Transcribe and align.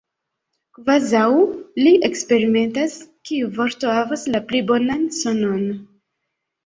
kvazaŭ 0.77 1.25
li 1.81 1.91
eksperimentas 2.09 2.97
kiu 3.31 3.53
vorto 3.59 3.93
havas 3.99 4.27
la 4.37 4.45
pli 4.51 4.63
bonan 4.73 5.05
sonon. 5.23 5.63